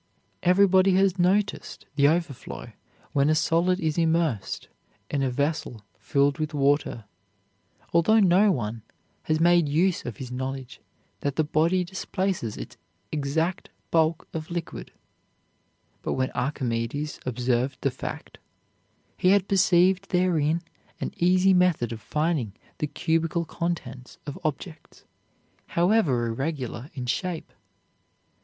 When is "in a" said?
5.11-5.29